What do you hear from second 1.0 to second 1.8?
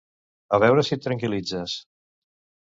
tranquilitzes.